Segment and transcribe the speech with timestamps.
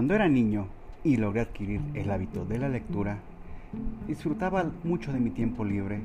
[0.00, 0.66] Cuando era niño
[1.04, 3.18] y logré adquirir el hábito de la lectura,
[4.06, 6.00] disfrutaba mucho de mi tiempo libre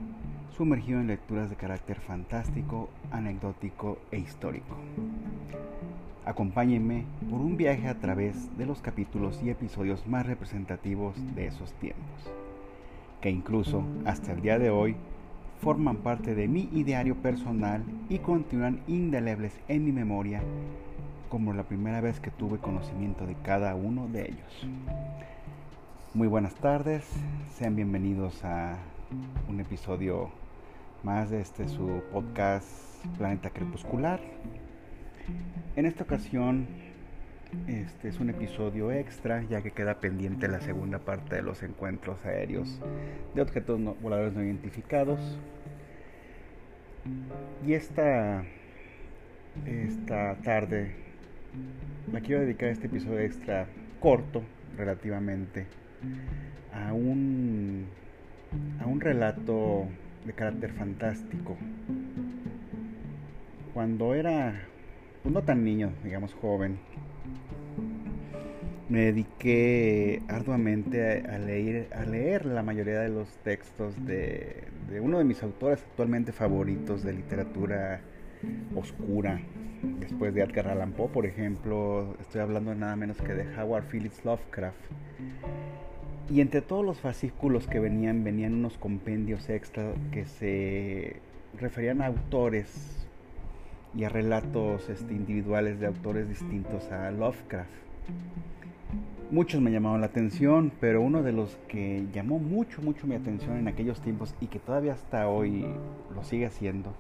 [0.58, 4.76] sumergido en lecturas de carácter fantástico, anecdótico e histórico.
[6.26, 11.72] Acompáñenme por un viaje a través de los capítulos y episodios más representativos de esos
[11.76, 12.30] tiempos,
[13.22, 14.98] que incluso hasta el día de hoy
[15.62, 20.42] forman parte de mi ideario personal y continúan indelebles en mi memoria
[21.30, 24.68] como la primera vez que tuve conocimiento de cada uno de ellos.
[26.14, 27.06] Muy buenas tardes,
[27.58, 28.78] sean bienvenidos a
[29.50, 30.30] un episodio
[31.04, 32.68] más de este su podcast
[33.18, 34.20] Planeta Crepuscular.
[35.76, 36.68] En esta ocasión
[37.68, 42.24] este es un episodio extra ya que queda pendiente la segunda parte de los encuentros
[42.26, 42.80] aéreos
[43.34, 45.40] de objetos voladores no identificados.
[47.66, 48.44] Y esta,
[49.66, 51.05] esta tarde
[52.12, 53.68] la quiero dedicar este episodio extra
[54.00, 54.44] corto
[54.78, 55.66] relativamente
[56.74, 57.86] a un,
[58.80, 59.88] a un relato
[60.26, 61.58] de carácter fantástico.
[63.74, 64.62] Cuando era,
[65.24, 66.78] pues no tan niño, digamos joven,
[68.88, 75.18] me dediqué arduamente a, leer, a leer la mayoría de los textos de, de uno
[75.18, 78.02] de mis autores actualmente favoritos de literatura
[78.76, 79.42] oscura.
[80.00, 84.26] Después de Edgar Allan Poe, por ejemplo, estoy hablando nada menos que de Howard Phillips
[84.26, 84.80] Lovecraft.
[86.30, 91.18] Y entre todos los fascículos que venían, venían unos compendios extra que se
[91.60, 93.06] referían a autores
[93.96, 97.70] y a relatos este, individuales de autores distintos a Lovecraft.
[99.32, 103.58] Muchos me llamaron la atención, pero uno de los que llamó mucho, mucho mi atención
[103.58, 105.66] en aquellos tiempos y que todavía hasta hoy
[106.14, 106.94] lo sigue haciendo,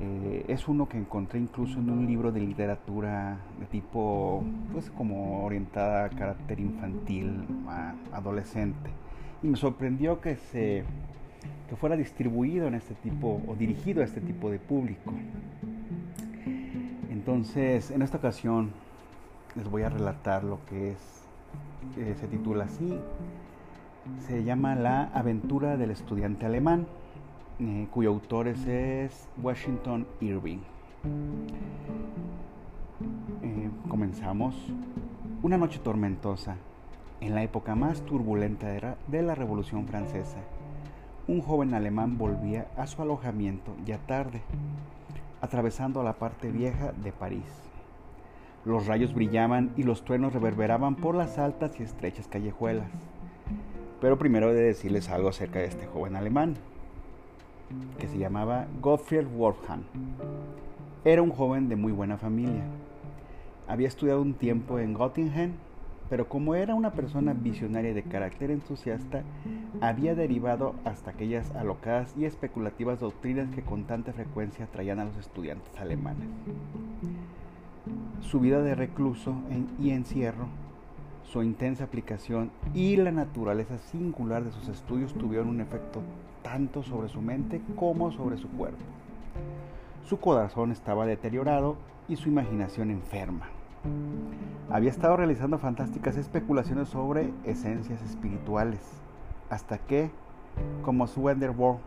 [0.00, 5.44] eh, es uno que encontré incluso en un libro de literatura de tipo, pues como
[5.44, 7.44] orientada a carácter infantil,
[8.12, 8.90] adolescente.
[9.42, 10.84] Y me sorprendió que se
[11.68, 15.12] que fuera distribuido en este tipo o dirigido a este tipo de público.
[17.10, 18.72] Entonces, en esta ocasión
[19.54, 21.24] les voy a relatar lo que es,
[21.96, 22.98] eh, se titula así,
[24.26, 26.86] se llama La aventura del estudiante alemán
[27.62, 30.58] eh, cuyo autor es, Washington Irving.
[33.42, 34.56] Eh, comenzamos.
[35.42, 36.56] Una noche tormentosa,
[37.20, 40.38] en la época más turbulenta de la Revolución Francesa,
[41.28, 44.42] un joven alemán volvía a su alojamiento ya tarde,
[45.40, 47.46] atravesando la parte vieja de París.
[48.64, 52.90] Los rayos brillaban y los truenos reverberaban por las altas y estrechas callejuelas.
[54.00, 56.56] Pero primero he de decirles algo acerca de este joven alemán
[57.98, 59.82] que se llamaba Gottfried Wolfgang.
[61.04, 62.64] Era un joven de muy buena familia.
[63.68, 65.54] Había estudiado un tiempo en Göttingen,
[66.08, 69.22] pero como era una persona visionaria de carácter entusiasta,
[69.80, 75.16] había derivado hasta aquellas alocadas y especulativas doctrinas que con tanta frecuencia atraían a los
[75.16, 76.28] estudiantes alemanes.
[78.20, 79.34] Su vida de recluso
[79.80, 80.46] y encierro,
[81.24, 86.00] su intensa aplicación y la naturaleza singular de sus estudios tuvieron un efecto
[86.42, 88.82] tanto sobre su mente como sobre su cuerpo.
[90.04, 91.76] Su corazón estaba deteriorado
[92.08, 93.48] y su imaginación enferma.
[94.70, 98.80] Había estado realizando fantásticas especulaciones sobre esencias espirituales,
[99.50, 100.10] hasta que,
[100.82, 101.80] como su World,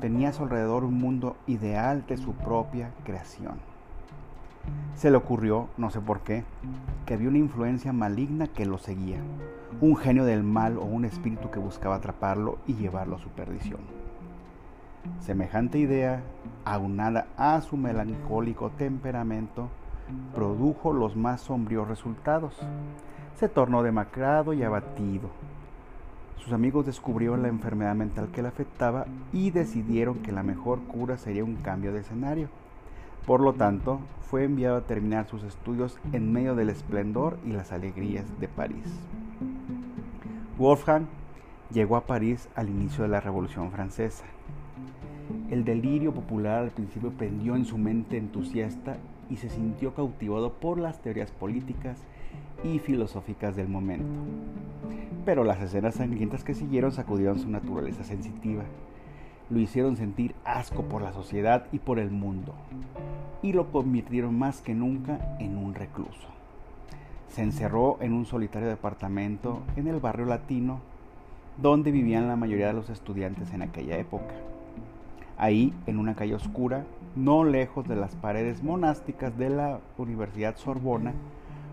[0.00, 3.75] tenía a su alrededor un mundo ideal de su propia creación.
[4.94, 6.44] Se le ocurrió, no sé por qué,
[7.04, 9.18] que había una influencia maligna que lo seguía,
[9.80, 13.80] un genio del mal o un espíritu que buscaba atraparlo y llevarlo a su perdición.
[15.20, 16.22] Semejante idea,
[16.64, 19.68] aunada a su melancólico temperamento,
[20.34, 22.54] produjo los más sombríos resultados.
[23.36, 25.28] Se tornó demacrado y abatido.
[26.38, 31.18] Sus amigos descubrieron la enfermedad mental que le afectaba y decidieron que la mejor cura
[31.18, 32.48] sería un cambio de escenario.
[33.26, 33.98] Por lo tanto,
[34.30, 38.84] fue enviado a terminar sus estudios en medio del esplendor y las alegrías de París.
[40.56, 41.06] Wolfgang
[41.72, 44.24] llegó a París al inicio de la Revolución Francesa.
[45.50, 48.96] El delirio popular al principio prendió en su mente entusiasta
[49.28, 51.98] y se sintió cautivado por las teorías políticas
[52.62, 54.20] y filosóficas del momento.
[55.24, 58.62] Pero las escenas sangrientas que siguieron sacudieron su naturaleza sensitiva
[59.48, 62.54] lo hicieron sentir asco por la sociedad y por el mundo,
[63.42, 66.28] y lo convirtieron más que nunca en un recluso.
[67.28, 70.80] Se encerró en un solitario departamento en el barrio latino,
[71.58, 74.34] donde vivían la mayoría de los estudiantes en aquella época.
[75.38, 76.84] Ahí, en una calle oscura,
[77.14, 81.12] no lejos de las paredes monásticas de la Universidad Sorbona,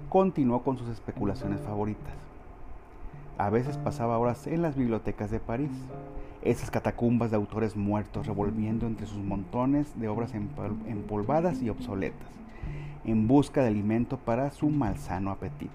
[0.09, 2.13] continuó con sus especulaciones favoritas.
[3.37, 5.71] A veces pasaba horas en las bibliotecas de París,
[6.43, 12.29] esas catacumbas de autores muertos revolviendo entre sus montones de obras empolvadas y obsoletas,
[13.05, 15.71] en busca de alimento para su malsano apetito.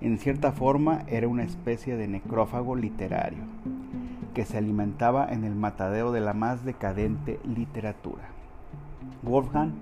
[0.00, 3.42] En cierta forma era una especie de necrófago literario,
[4.32, 8.24] que se alimentaba en el matadero de la más decadente literatura.
[9.22, 9.72] Wolfgang,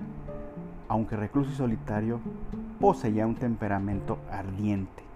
[0.89, 2.21] aunque recluso y solitario,
[2.81, 5.08] poseía un temperamento ardiente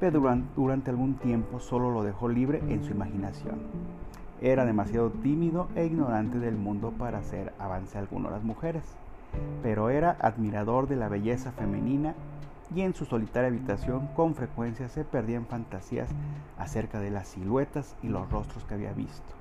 [0.00, 0.20] pero
[0.56, 3.58] durante algún tiempo solo lo dejó libre en su imaginación.
[4.40, 8.84] Era demasiado tímido e ignorante del mundo para hacer avance alguno a las mujeres,
[9.62, 12.14] pero era admirador de la belleza femenina
[12.74, 16.10] y en su solitaria habitación con frecuencia se perdía en fantasías
[16.58, 19.34] acerca de las siluetas y los rostros que había visto,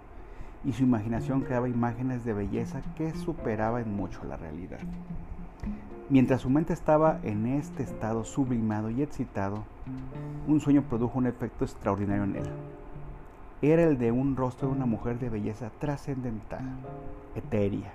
[0.63, 4.79] y su imaginación creaba imágenes de belleza que superaban en mucho la realidad.
[6.09, 9.65] Mientras su mente estaba en este estado sublimado y excitado,
[10.47, 12.49] un sueño produjo un efecto extraordinario en él.
[13.61, 16.63] Era el de un rostro de una mujer de belleza trascendental,
[17.35, 17.91] etérea.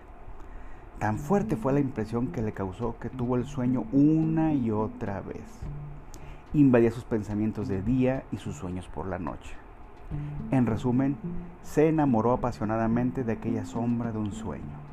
[0.99, 5.23] Tan fuerte fue la impresión que le causó que tuvo el sueño una y otra
[5.23, 5.61] vez.
[6.53, 9.55] Invadía sus pensamientos de día y sus sueños por la noche.
[10.51, 11.17] En resumen,
[11.63, 14.92] se enamoró apasionadamente de aquella sombra de un sueño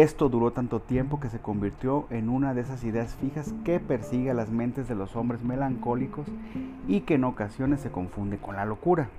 [0.00, 4.30] esto duró tanto tiempo que se convirtió en una de esas ideas fijas que persigue
[4.30, 6.26] a las mentes de los hombres melancólicos
[6.88, 9.10] y que en ocasiones se confunde con la locura.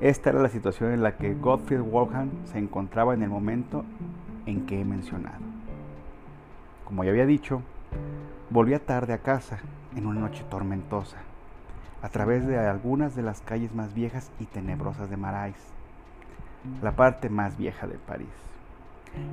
[0.00, 3.84] Esta era la situación en la que Gottfried Wolfgang se encontraba en el momento
[4.46, 5.44] en que he mencionado.
[6.86, 7.60] Como ya había dicho,
[8.48, 9.58] volvía tarde a casa
[9.94, 11.18] en una noche tormentosa,
[12.00, 15.56] a través de algunas de las calles más viejas y tenebrosas de Marais,
[16.82, 18.28] la parte más vieja de París.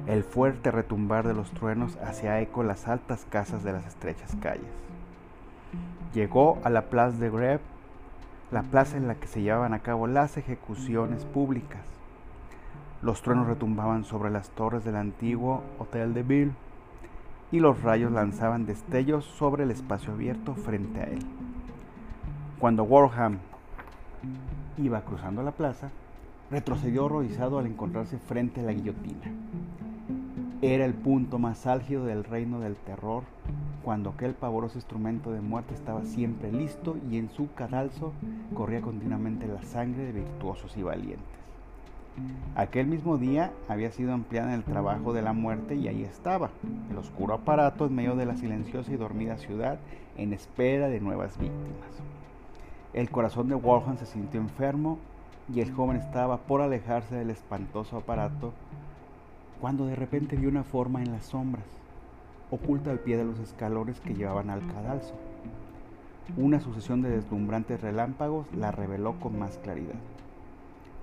[0.07, 4.65] El fuerte retumbar de los truenos hacía eco las altas casas de las estrechas calles.
[6.13, 7.61] Llegó a la Place de Grève,
[8.51, 11.81] la plaza en la que se llevaban a cabo las ejecuciones públicas.
[13.01, 16.51] Los truenos retumbaban sobre las torres del antiguo Hotel de Ville
[17.51, 21.19] y los rayos lanzaban destellos sobre el espacio abierto frente a él.
[22.59, 23.39] Cuando Warham
[24.77, 25.89] iba cruzando la plaza,
[26.53, 29.31] retrocedió horrorizado al encontrarse frente a la guillotina.
[30.61, 33.23] Era el punto más álgido del reino del terror,
[33.83, 38.13] cuando aquel pavoroso instrumento de muerte estaba siempre listo y en su cadalso
[38.53, 41.25] corría continuamente la sangre de virtuosos y valientes.
[42.55, 46.51] Aquel mismo día había sido empleada en el trabajo de la muerte y ahí estaba,
[46.91, 49.79] el oscuro aparato en medio de la silenciosa y dormida ciudad
[50.17, 51.89] en espera de nuevas víctimas.
[52.93, 54.99] El corazón de Wolfgang se sintió enfermo
[55.51, 58.53] y el joven estaba por alejarse del espantoso aparato
[59.59, 61.65] cuando de repente vio una forma en las sombras,
[62.51, 65.13] oculta al pie de los escalones que llevaban al cadalso.
[66.37, 69.95] Una sucesión de deslumbrantes relámpagos la reveló con más claridad.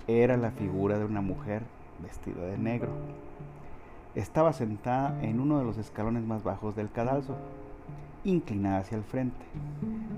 [0.07, 1.63] Era la figura de una mujer
[2.01, 2.91] vestida de negro.
[4.15, 7.37] Estaba sentada en uno de los escalones más bajos del cadalso,
[8.23, 9.45] inclinada hacia el frente,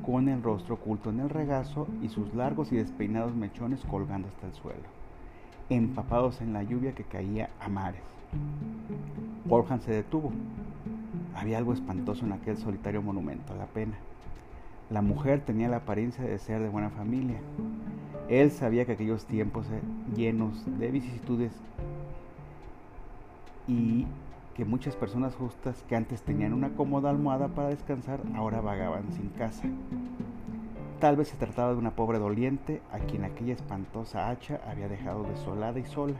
[0.05, 4.47] con el rostro oculto en el regazo y sus largos y despeinados mechones colgando hasta
[4.47, 4.83] el suelo,
[5.69, 8.01] empapados en la lluvia que caía a mares.
[9.45, 10.31] Wolfgang se detuvo.
[11.35, 13.95] Había algo espantoso en aquel solitario monumento a la pena.
[14.89, 17.39] La mujer tenía la apariencia de ser de buena familia.
[18.29, 19.81] Él sabía que aquellos tiempos eh,
[20.15, 21.51] llenos de vicisitudes
[23.67, 24.05] y
[24.55, 29.29] que muchas personas justas que antes tenían una cómoda almohada para descansar ahora vagaban sin
[29.29, 29.67] casa.
[30.99, 35.23] Tal vez se trataba de una pobre doliente a quien aquella espantosa hacha había dejado
[35.23, 36.15] desolada y sola,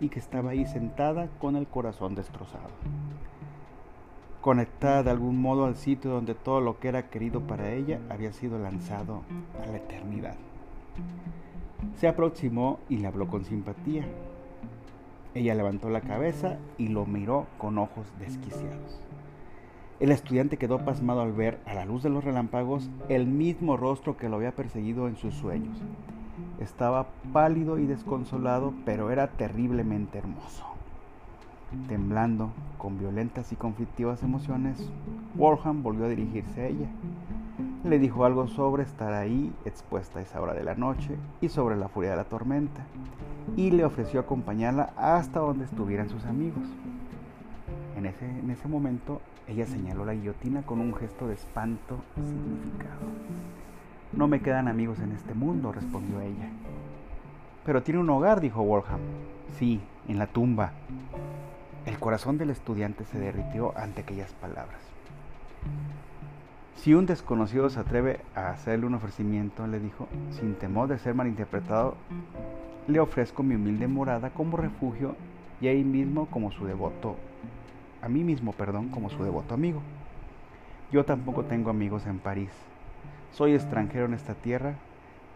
[0.00, 2.70] y que estaba ahí sentada con el corazón destrozado.
[4.40, 8.32] Conectada de algún modo al sitio donde todo lo que era querido para ella había
[8.32, 9.22] sido lanzado
[9.62, 10.34] a la eternidad.
[11.96, 14.04] Se aproximó y le habló con simpatía,
[15.34, 19.00] ella levantó la cabeza y lo miró con ojos desquiciados.
[20.00, 24.16] El estudiante quedó pasmado al ver, a la luz de los relámpagos, el mismo rostro
[24.16, 25.78] que lo había perseguido en sus sueños.
[26.60, 30.64] Estaba pálido y desconsolado, pero era terriblemente hermoso.
[31.88, 34.90] Temblando, con violentas y conflictivas emociones,
[35.34, 36.88] Wolfgang volvió a dirigirse a ella.
[37.84, 41.76] Le dijo algo sobre estar ahí expuesta a esa hora de la noche y sobre
[41.76, 42.82] la furia de la tormenta,
[43.56, 46.62] y le ofreció acompañarla hasta donde estuvieran sus amigos.
[47.96, 53.00] En ese, en ese momento, ella señaló la guillotina con un gesto de espanto significado.
[54.12, 56.50] No me quedan amigos en este mundo, respondió ella.
[57.64, 59.00] Pero tiene un hogar, dijo Wolfgang.
[59.58, 60.72] Sí, en la tumba.
[61.84, 64.80] El corazón del estudiante se derritió ante aquellas palabras.
[66.82, 71.14] Si un desconocido se atreve a hacerle un ofrecimiento, le dijo, sin temor de ser
[71.14, 71.94] malinterpretado,
[72.88, 75.14] le ofrezco mi humilde morada como refugio
[75.60, 77.14] y ahí mismo como su devoto,
[78.02, 79.80] a mí mismo, perdón, como su devoto amigo.
[80.90, 82.50] Yo tampoco tengo amigos en París.
[83.30, 84.74] Soy extranjero en esta tierra,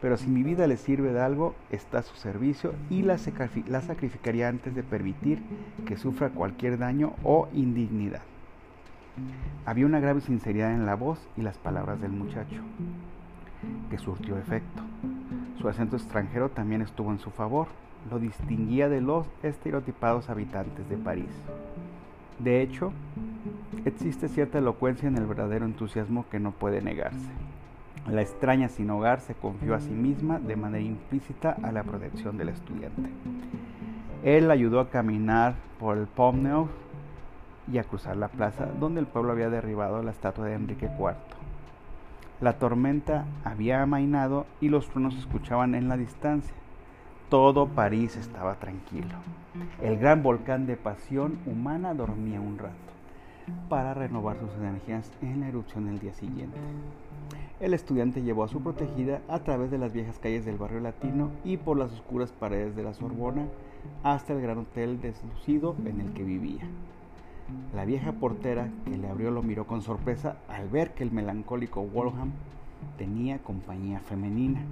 [0.01, 4.49] pero si mi vida le sirve de algo, está a su servicio y la, sacrificaría
[4.49, 5.41] antes de permitir
[5.87, 8.23] que sufra cualquier daño o indignidad.
[9.65, 12.63] Había una grave sinceridad en la voz y las palabras del muchacho,
[13.91, 14.83] que surtió efecto.
[15.61, 17.67] Su acento extranjero también estuvo en su favor,
[18.11, 21.31] lo distinguía de los estereotipados habitantes de París.
[22.39, 22.93] De hecho,
[23.85, 27.31] existe cierta elocuencia en el verdadero entusiasmo que no puede negarse.
[28.09, 32.39] La extraña sin hogar se confió a sí misma de manera implícita a la protección
[32.39, 33.11] del estudiante.
[34.23, 36.69] Él la ayudó a caminar por el Pont Neuf
[37.71, 41.15] y a cruzar la plaza donde el pueblo había derribado la estatua de Enrique IV.
[42.41, 46.55] La tormenta había amainado y los truenos se escuchaban en la distancia.
[47.31, 49.17] Todo París estaba tranquilo.
[49.83, 52.75] El gran volcán de pasión humana dormía un rato
[53.69, 56.59] para renovar sus energías en la erupción del día siguiente.
[57.59, 61.31] El estudiante llevó a su protegida a través de las viejas calles del barrio latino
[61.43, 63.47] y por las oscuras paredes de la Sorbona
[64.03, 66.65] hasta el gran hotel deslucido en el que vivía.
[67.75, 71.83] La vieja portera que le abrió lo miró con sorpresa al ver que el melancólico
[71.83, 72.33] Wolfham
[72.99, 74.63] tenía compañía femenina.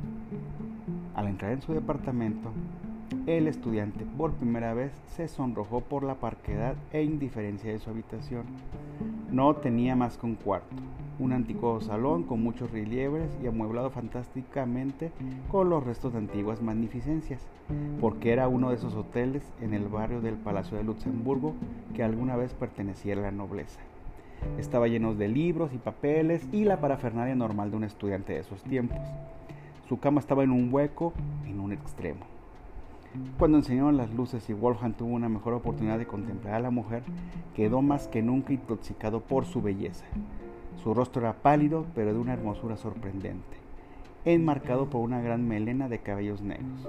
[1.14, 2.50] Al entrar en su departamento,
[3.26, 8.44] el estudiante por primera vez se sonrojó por la parquedad e indiferencia de su habitación.
[9.30, 10.74] No tenía más que un cuarto,
[11.18, 15.12] un antiguo salón con muchos relieves y amueblado fantásticamente
[15.50, 17.46] con los restos de antiguas magnificencias,
[18.00, 21.54] porque era uno de esos hoteles en el barrio del Palacio de Luxemburgo
[21.94, 23.80] que alguna vez pertenecía a la nobleza.
[24.58, 28.62] Estaba lleno de libros y papeles y la parafernalia normal de un estudiante de esos
[28.64, 28.98] tiempos.
[29.88, 31.12] Su cama estaba en un hueco
[31.46, 32.26] en un extremo.
[33.38, 37.04] Cuando enseñaron las luces y Wolfgang tuvo una mejor oportunidad de contemplar a la mujer,
[37.54, 40.04] quedó más que nunca intoxicado por su belleza.
[40.82, 43.56] Su rostro era pálido, pero de una hermosura sorprendente,
[44.24, 46.86] enmarcado por una gran melena de cabellos negros.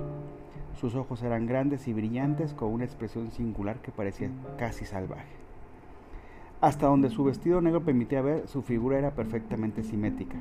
[0.79, 5.35] Sus ojos eran grandes y brillantes, con una expresión singular que parecía casi salvaje.
[6.61, 10.37] Hasta donde su vestido negro permitía ver, su figura era perfectamente simétrica.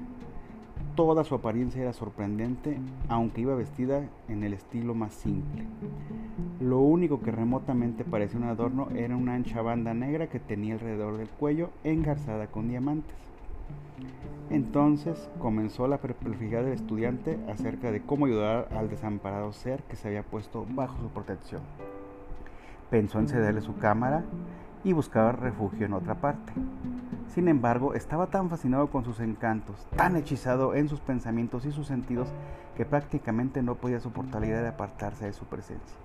[0.97, 5.65] Toda su apariencia era sorprendente, aunque iba vestida en el estilo más simple.
[6.61, 11.17] Lo único que remotamente parecía un adorno era una ancha banda negra que tenía alrededor
[11.17, 13.17] del cuello engarzada con diamantes.
[14.51, 20.09] Entonces comenzó la perplejidad del estudiante acerca de cómo ayudar al desamparado ser que se
[20.09, 21.63] había puesto bajo su protección.
[22.91, 24.25] Pensó en cederle su cámara
[24.85, 26.53] y buscaba refugio en otra parte.
[27.29, 31.87] Sin embargo, estaba tan fascinado con sus encantos, tan hechizado en sus pensamientos y sus
[31.87, 32.29] sentidos,
[32.77, 35.97] que prácticamente no podía soportar la idea de apartarse de su presencia.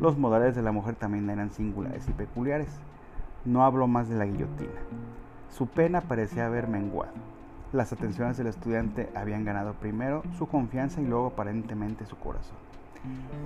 [0.00, 2.68] Los modales de la mujer también eran singulares y peculiares.
[3.44, 4.80] No habló más de la guillotina.
[5.52, 7.12] Su pena parecía haber menguado.
[7.72, 12.56] Las atenciones del estudiante habían ganado primero su confianza y luego aparentemente su corazón.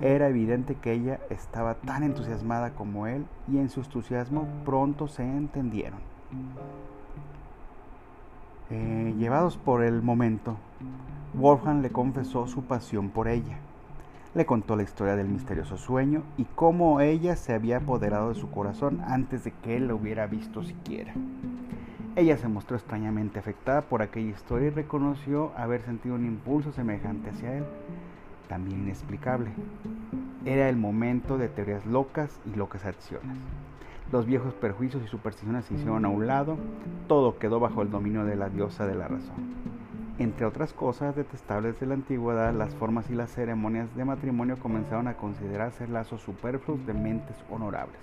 [0.01, 5.23] Era evidente que ella estaba tan entusiasmada como él y en su entusiasmo pronto se
[5.23, 5.99] entendieron.
[8.69, 10.55] Eh, llevados por el momento,
[11.33, 13.57] Wolfgang le confesó su pasión por ella.
[14.33, 18.49] Le contó la historia del misterioso sueño y cómo ella se había apoderado de su
[18.49, 21.13] corazón antes de que él lo hubiera visto siquiera.
[22.17, 27.29] Ella se mostró extrañamente afectada por aquella historia y reconoció haber sentido un impulso semejante
[27.29, 27.63] hacia él,
[28.49, 29.51] también inexplicable.
[30.43, 33.37] Era el momento de teorías locas y locas acciones.
[34.11, 36.57] Los viejos perjuicios y supersticiones se hicieron a un lado,
[37.07, 39.53] todo quedó bajo el dominio de la diosa de la razón.
[40.17, 45.07] Entre otras cosas detestables de la antigüedad, las formas y las ceremonias de matrimonio comenzaron
[45.07, 47.99] a considerarse lazos superfluos de mentes honorables.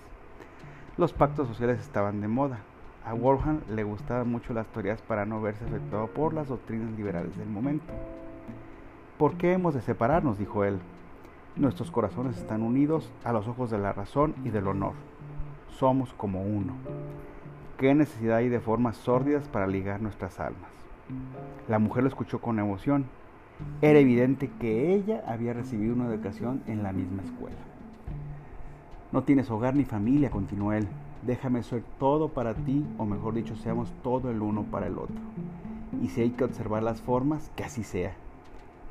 [0.97, 2.61] Los pactos sociales estaban de moda,
[3.05, 7.37] a Wolfgang le gustaban mucho las teorías para no verse afectado por las doctrinas liberales
[7.37, 7.93] del momento.
[9.19, 10.39] ¿Por qué hemos de separarnos?
[10.39, 10.79] dijo él.
[11.57, 14.95] Nuestros corazones están unidos a los ojos de la razón y del honor.
[15.69, 16.75] Somos como uno.
[17.79, 20.71] ¿Qué necesidad hay de formas sórdidas para ligar nuestras almas?
[21.69, 23.05] La mujer lo escuchó con emoción.
[23.83, 27.57] Era evidente que ella había recibido una educación en la misma escuela.
[29.13, 30.89] No tienes hogar ni familia, continuó él
[31.27, 35.17] déjame ser todo para ti, o mejor dicho, seamos todo el uno para el otro.
[36.03, 38.15] Y si hay que observar las formas, que así sea.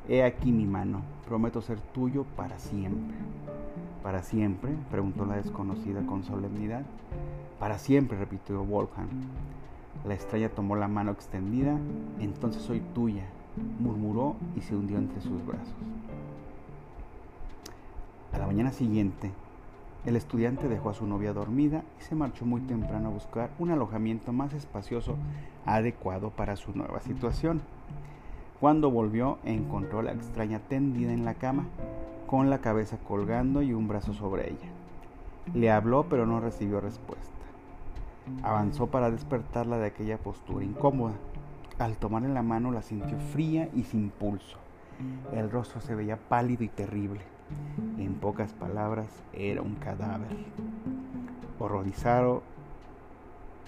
[0.08, 3.16] He aquí mi mano, prometo ser tuyo para siempre.
[4.02, 4.72] ¿Para siempre?
[4.90, 6.82] preguntó la desconocida con solemnidad.
[7.58, 9.08] Para siempre, repitió Wolfgang.
[10.06, 11.78] La estrella tomó la mano extendida.
[12.20, 13.24] Entonces soy tuya,
[13.80, 15.74] murmuró y se hundió entre sus brazos.
[18.32, 19.30] A la mañana siguiente,
[20.06, 23.70] el estudiante dejó a su novia dormida y se marchó muy temprano a buscar un
[23.70, 25.16] alojamiento más espacioso
[25.64, 27.62] adecuado para su nueva situación.
[28.60, 31.66] Cuando volvió, encontró a la extraña tendida en la cama,
[32.26, 34.68] con la cabeza colgando y un brazo sobre ella.
[35.54, 37.30] Le habló pero no recibió respuesta.
[38.42, 41.14] Avanzó para despertarla de aquella postura incómoda.
[41.78, 44.58] Al tomarle la mano la sintió fría y sin pulso.
[45.32, 47.20] El rostro se veía pálido y terrible.
[47.98, 50.36] En pocas palabras, era un cadáver.
[51.58, 52.42] Horrorizado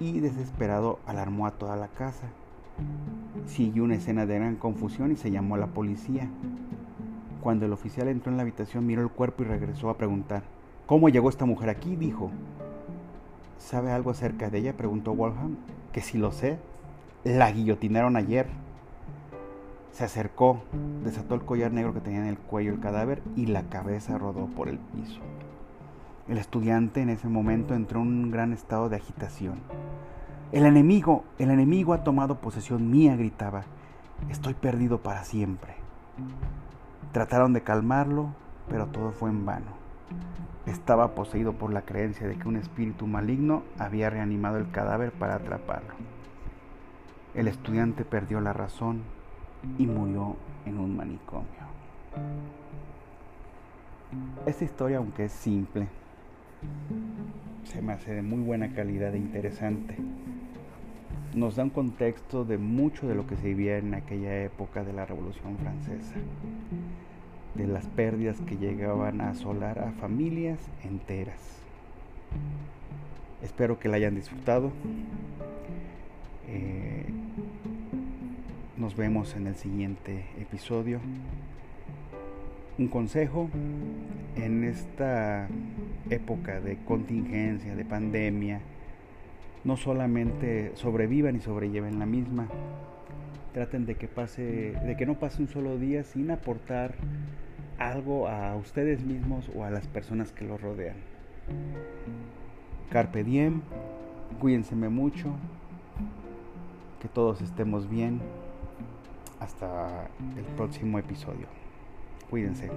[0.00, 2.26] y desesperado, alarmó a toda la casa.
[3.46, 6.28] Siguió una escena de gran confusión y se llamó a la policía.
[7.40, 10.42] Cuando el oficial entró en la habitación, miró el cuerpo y regresó a preguntar,
[10.86, 11.96] ¿cómo llegó esta mujer aquí?
[11.96, 12.30] dijo.
[13.58, 14.76] ¿Sabe algo acerca de ella?
[14.76, 15.56] preguntó Wolfram.
[15.92, 16.58] Que si lo sé.
[17.24, 18.46] La guillotinaron ayer.
[19.96, 20.60] Se acercó,
[21.04, 24.44] desató el collar negro que tenía en el cuello el cadáver y la cabeza rodó
[24.44, 25.22] por el piso.
[26.28, 29.58] El estudiante en ese momento entró en un gran estado de agitación.
[30.52, 33.64] El enemigo, el enemigo ha tomado posesión mía, gritaba.
[34.28, 35.76] Estoy perdido para siempre.
[37.12, 38.34] Trataron de calmarlo,
[38.68, 39.72] pero todo fue en vano.
[40.66, 45.36] Estaba poseído por la creencia de que un espíritu maligno había reanimado el cadáver para
[45.36, 45.94] atraparlo.
[47.34, 49.15] El estudiante perdió la razón
[49.78, 51.46] y murió en un manicomio.
[54.46, 55.88] Esta historia, aunque es simple,
[57.64, 59.96] se me hace de muy buena calidad e interesante.
[61.34, 64.92] Nos da un contexto de mucho de lo que se vivía en aquella época de
[64.92, 66.14] la Revolución Francesa,
[67.54, 71.40] de las pérdidas que llegaban a asolar a familias enteras.
[73.42, 74.70] Espero que la hayan disfrutado.
[76.48, 76.95] Eh,
[78.86, 81.00] nos vemos en el siguiente episodio.
[82.78, 83.50] Un consejo
[84.36, 85.48] en esta
[86.08, 88.60] época de contingencia, de pandemia,
[89.64, 92.46] no solamente sobrevivan y sobrelleven la misma,
[93.52, 96.94] traten de que pase, de que no pase un solo día sin aportar
[97.78, 100.98] algo a ustedes mismos o a las personas que los rodean.
[102.90, 103.62] Carpe diem,
[104.38, 105.34] cuídense mucho,
[107.00, 108.20] que todos estemos bien
[109.40, 111.46] hasta el próximo episodio.
[112.30, 112.70] Cuídense.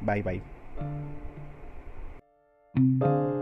[0.00, 0.22] Bye
[2.74, 3.39] bye.